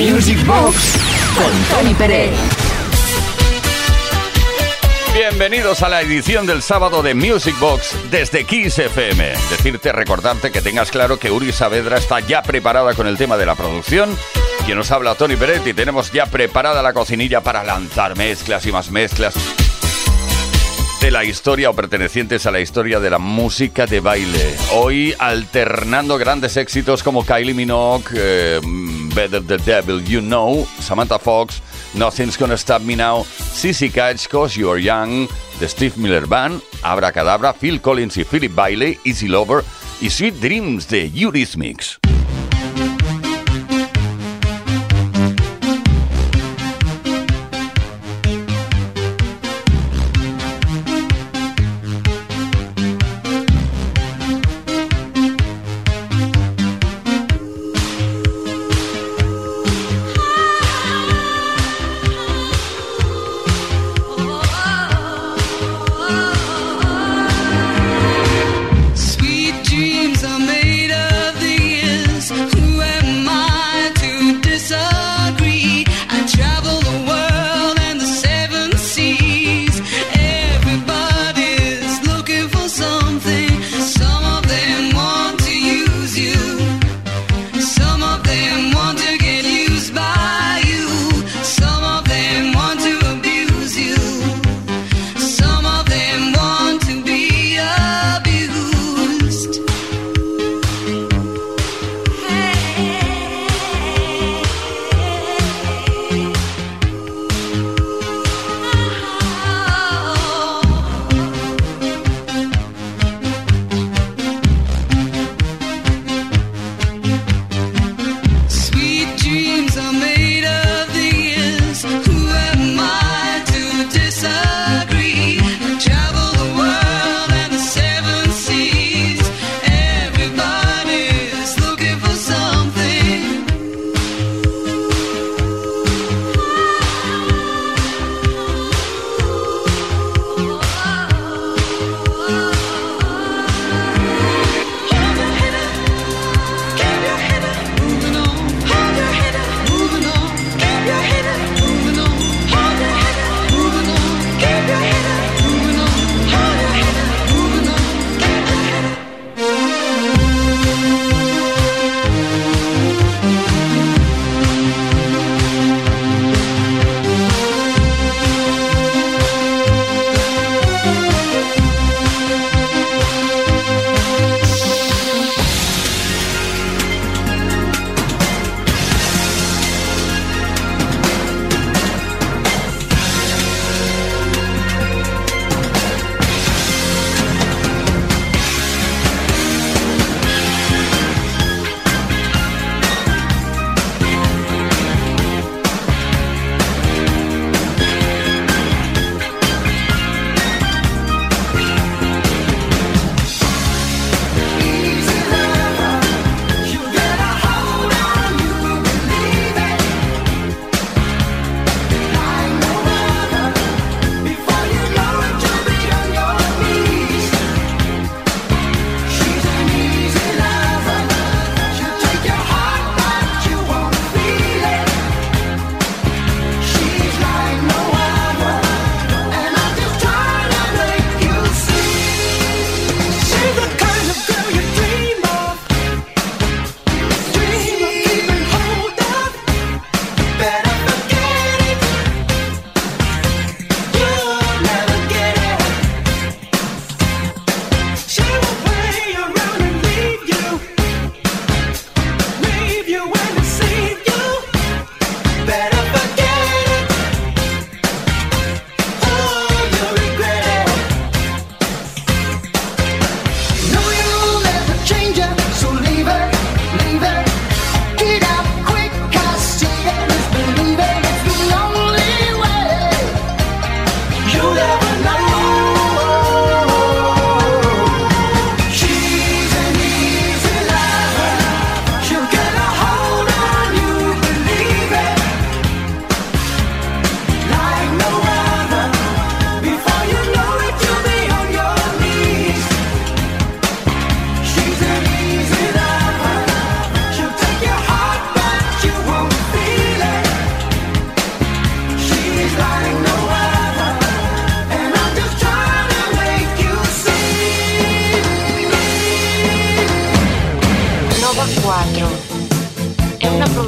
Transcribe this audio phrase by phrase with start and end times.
[0.00, 0.96] Music Box
[1.36, 2.30] con Tony Pérez.
[5.12, 9.34] Bienvenidos a la edición del sábado de Music Box desde Kiss FM.
[9.50, 13.44] Decirte, recordarte que tengas claro que Uri Saavedra está ya preparada con el tema de
[13.44, 14.16] la producción.
[14.64, 18.90] Quien nos habla, Tony Peretti, tenemos ya preparada la cocinilla para lanzar mezclas y más
[18.90, 19.34] mezclas
[21.00, 24.54] de la historia o pertenecientes a la historia de la música de baile.
[24.72, 28.60] Hoy alternando grandes éxitos como Kylie Minogue, eh,
[29.14, 31.60] Better the Devil You Know, Samantha Fox,
[31.94, 37.12] Nothing's Gonna Stop Me Now, Sissy Catch, Cause You're Young, The Steve Miller Band, Abra
[37.12, 39.62] Cadabra, Phil Collins y Philip Bailey, Easy Lover
[40.00, 42.09] y Sweet Dreams de Eurythmics.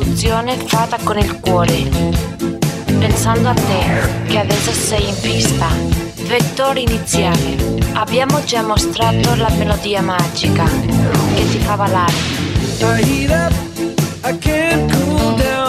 [0.02, 1.88] soluzione fatta con il cuore.
[2.86, 5.68] Pensando a te, che adesso sei in pista.
[6.26, 7.80] Vettore iniziale.
[7.92, 12.12] Abbiamo già mostrato la melodia magica che ti fa ballare.
[12.80, 13.52] I heat up,
[14.24, 15.61] I can't cool down.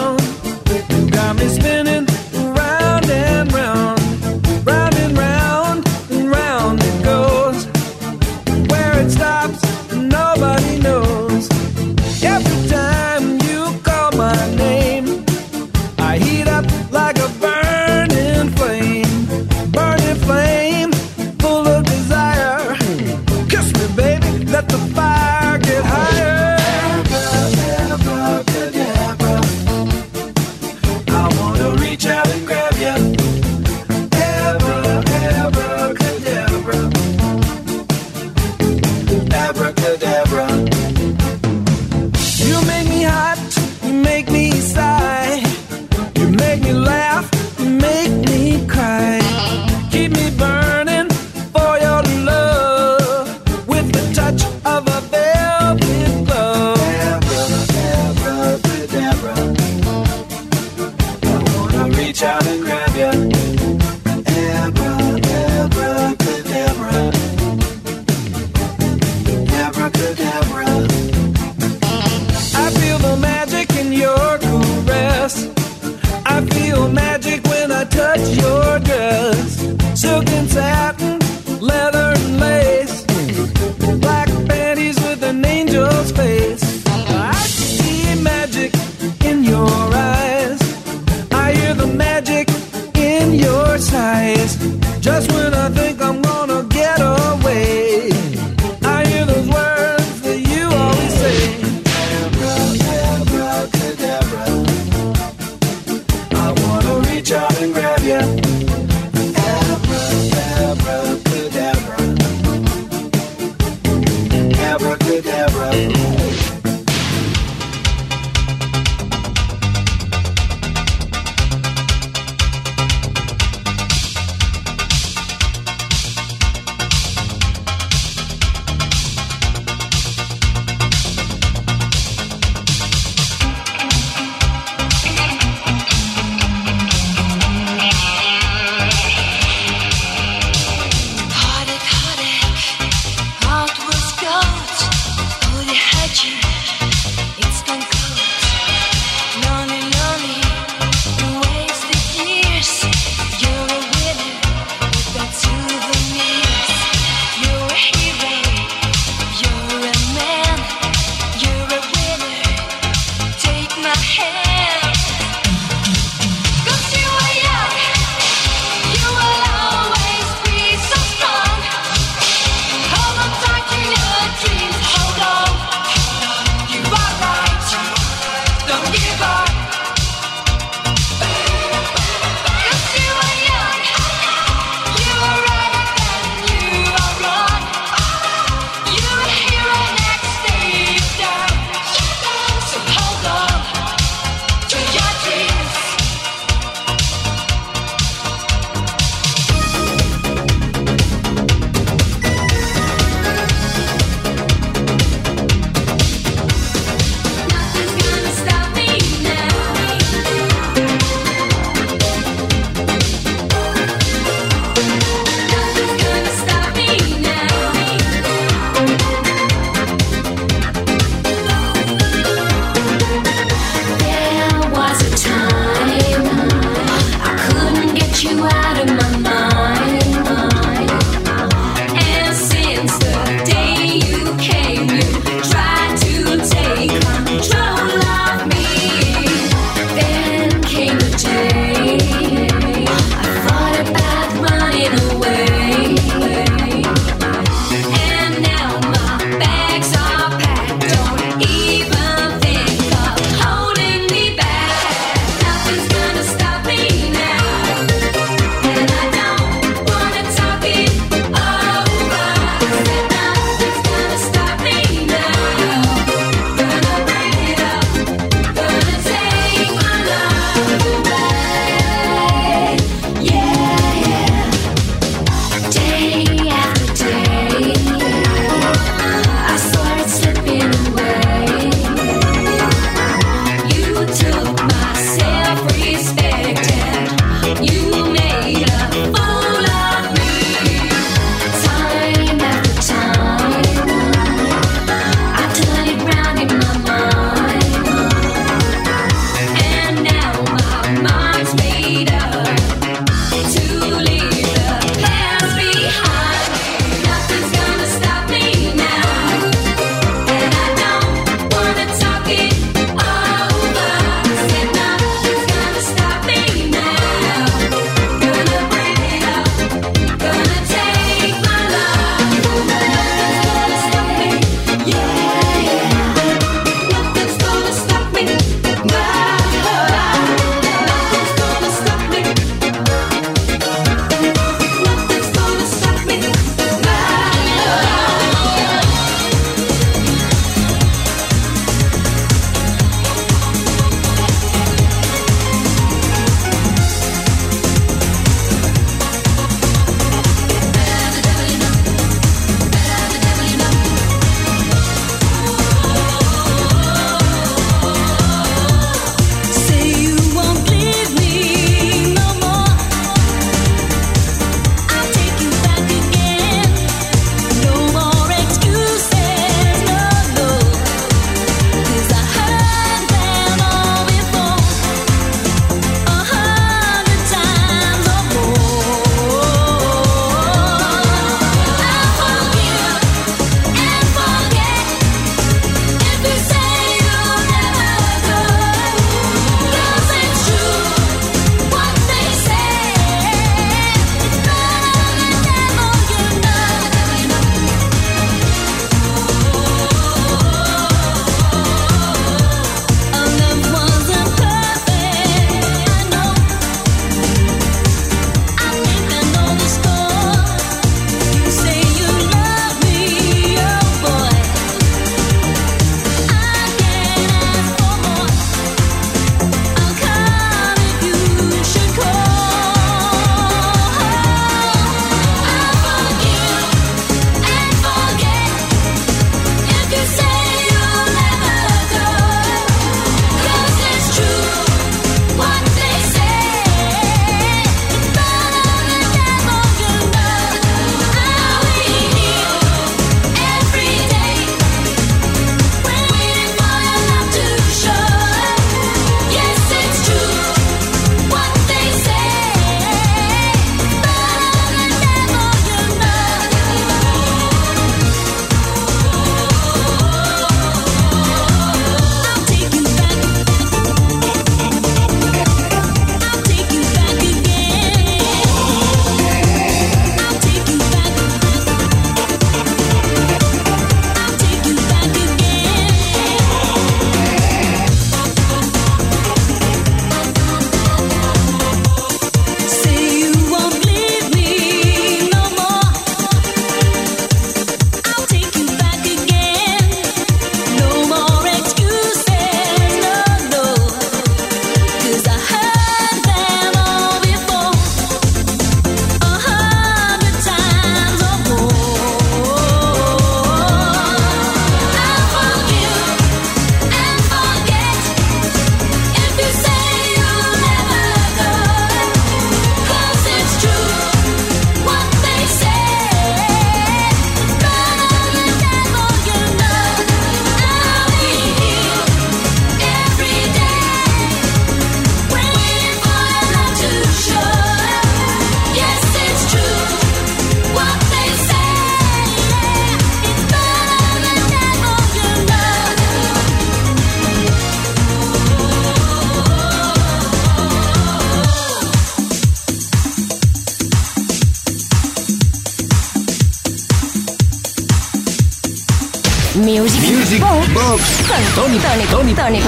[550.74, 552.60] Tony, Tony, Tony, Tony.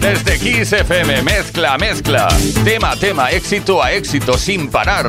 [0.00, 2.26] Desde Kiss FM, mezcla, mezcla,
[2.64, 5.08] tema, tema, éxito a éxito, sin parar.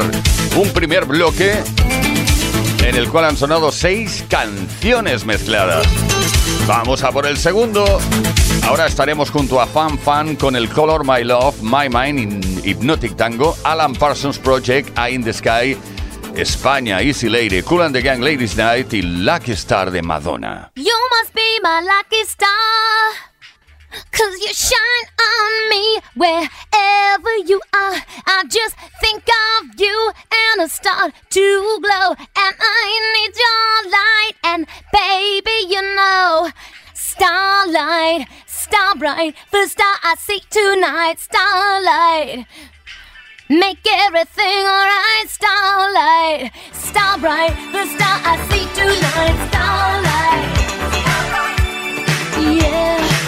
[0.56, 1.64] Un primer bloque
[2.86, 5.88] en el cual han sonado seis canciones mezcladas.
[6.68, 8.00] Vamos a por el segundo.
[8.64, 13.16] Ahora estaremos junto a Fan Fan con el Color My Love, My Mind in Hypnotic
[13.16, 15.76] Tango, Alan Parsons Project, Eye in the Sky,
[16.36, 20.72] España, Easy Lady, Cool and the Gang Ladies Night y Lucky Star de Madonna.
[20.76, 22.50] You must be my lucky star.
[24.12, 27.98] Cause you shine on me wherever you are.
[28.26, 32.12] I just think of you and I start to glow.
[32.12, 32.84] And I
[33.16, 34.34] need your light.
[34.44, 36.50] And baby, you know,
[36.94, 42.46] starlight, star bright, the star I see tonight, starlight.
[43.52, 50.48] Make everything alright, starlight, star bright, the star I see tonight, starlight.
[52.62, 53.21] Yeah.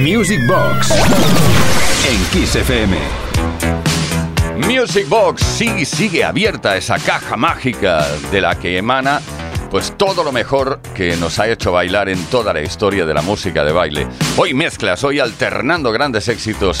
[0.00, 0.92] Music Box
[2.06, 2.96] en Kiss FM.
[4.56, 9.20] Music Box sí sigue abierta esa caja mágica de la que emana
[9.70, 13.22] pues todo lo mejor que nos ha hecho bailar en toda la historia de la
[13.22, 14.06] música de baile.
[14.36, 16.78] Hoy mezclas, hoy alternando grandes éxitos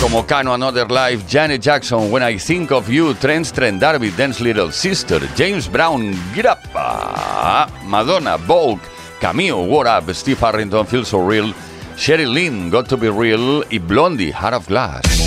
[0.00, 4.42] como Cano Another Life, Janet Jackson, When I Think of You, Trent Trent Darby, Dance
[4.42, 8.80] Little Sister, James Brown, Grappa, Madonna, Vogue,
[9.20, 11.54] Camille, What Up, Steve Harrington, Feel So Real,
[11.98, 15.17] Sherry Lynn, Got to Be Real y Blondie, Heart of Glass.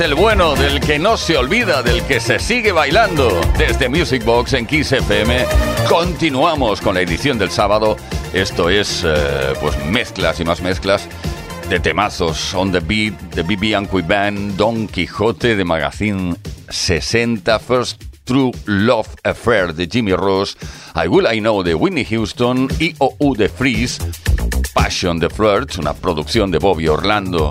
[0.00, 3.40] El bueno, del que no se olvida, del que se sigue bailando.
[3.56, 5.46] Desde Music Box en Kiss FM,
[5.88, 7.96] continuamos con la edición del sábado.
[8.32, 11.08] Esto es, eh, pues, mezclas y más mezclas
[11.70, 12.52] de temazos.
[12.54, 16.36] On the Beat, de BB and Band, Don Quijote de Magazine
[16.68, 20.58] 60, First True Love Affair de Jimmy Ross,
[20.94, 23.98] I Will I Know de Whitney Houston, IOU de Freeze,
[24.74, 27.50] Passion the Flirt, una producción de Bobby Orlando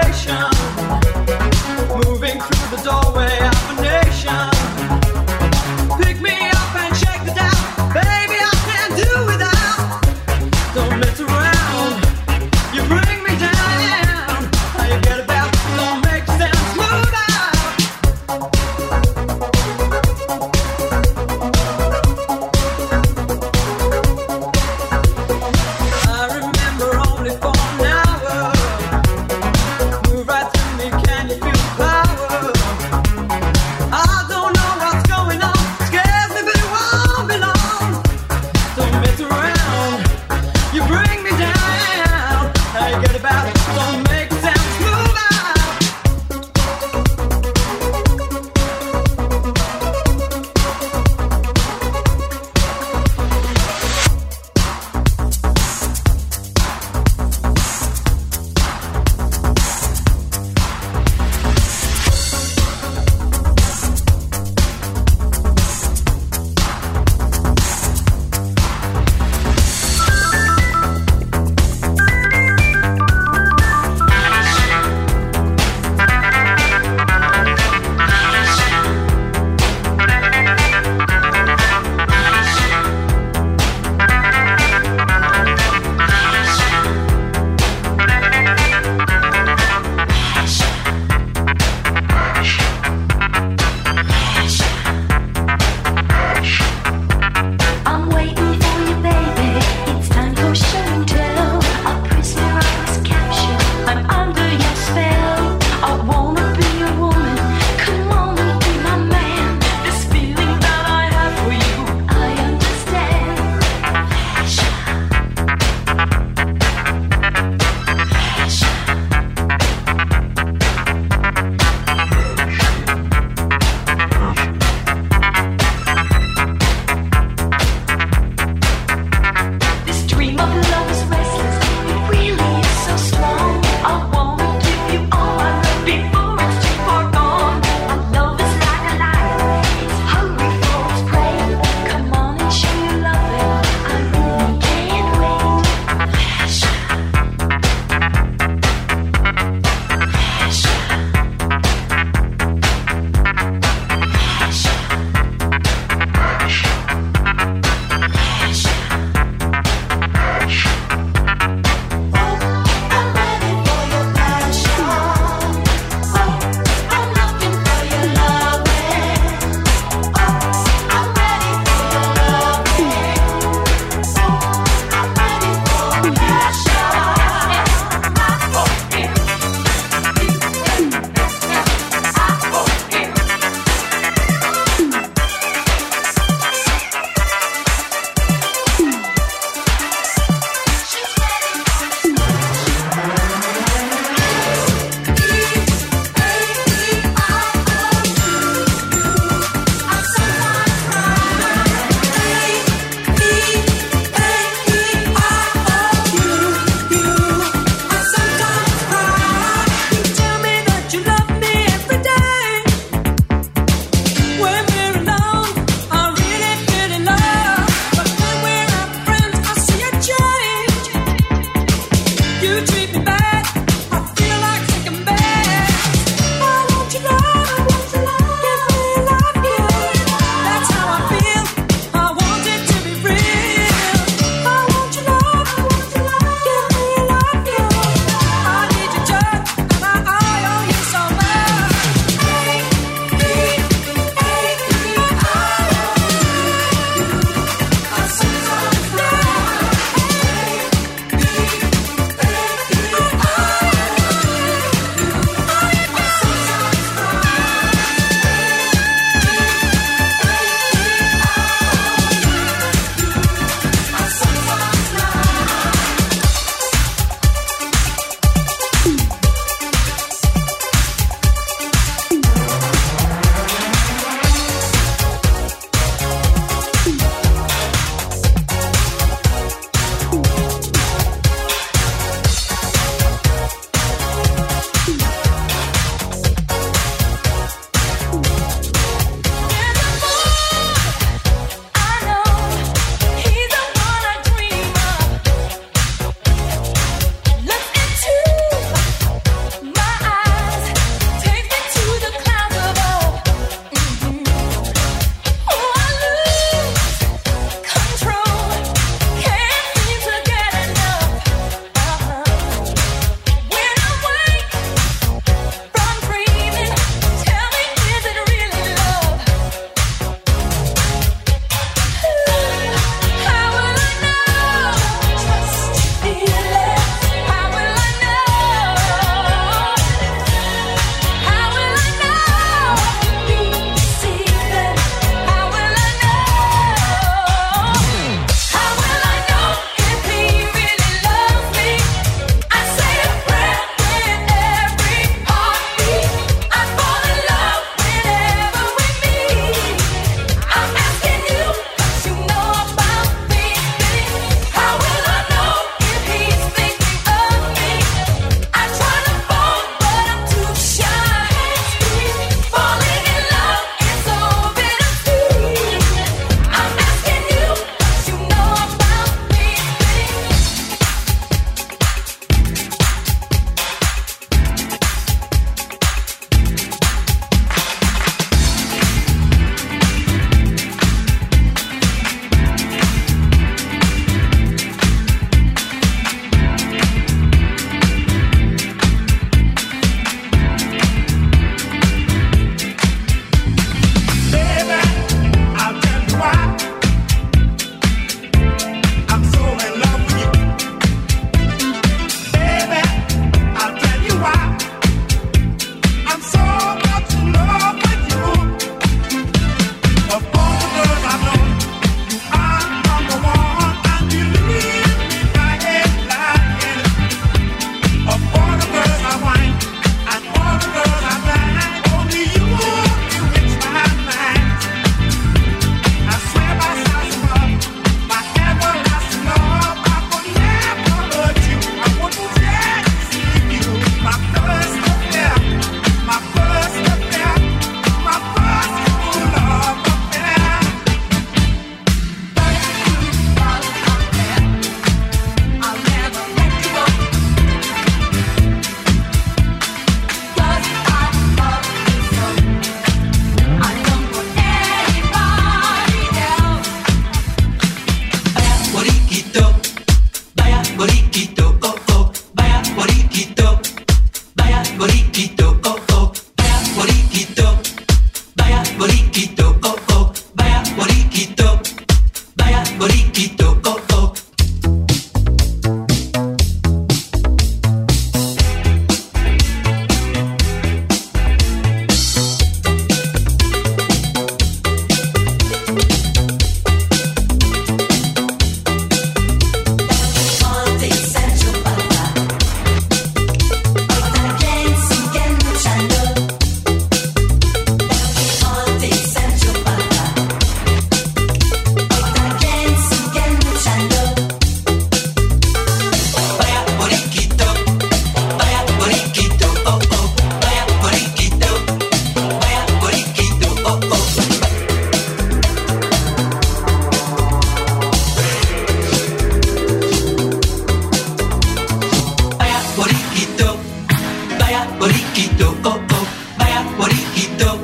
[524.51, 526.05] vaya borriquito, oh oh,
[526.37, 527.57] vaya borriquito,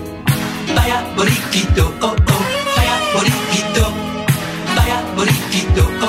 [0.73, 2.43] vaya borriquito, oh oh,
[2.77, 3.85] vaya borriquito,
[4.73, 6.06] vaya borriquito, oh.